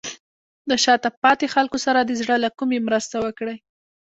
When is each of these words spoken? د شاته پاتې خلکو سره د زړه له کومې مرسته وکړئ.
د 0.69 0.71
شاته 0.83 1.09
پاتې 1.23 1.45
خلکو 1.55 1.77
سره 1.85 1.99
د 2.03 2.11
زړه 2.21 2.35
له 2.43 2.49
کومې 2.59 2.79
مرسته 2.87 3.15
وکړئ. 3.25 3.57